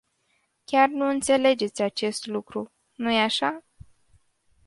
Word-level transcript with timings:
Chiar 0.65 0.89
nu 0.89 1.07
înțelegeți 1.09 1.81
acest 1.81 2.25
lucru, 2.25 2.71
nu-i 2.95 3.21
așa? 3.21 3.63